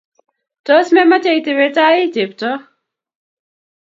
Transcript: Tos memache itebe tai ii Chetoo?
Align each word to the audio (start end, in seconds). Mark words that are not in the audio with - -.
Tos 0.65 0.87
memache 0.95 1.31
itebe 1.39 1.67
tai 1.75 1.97
ii 2.01 2.11
Chetoo? 2.13 2.57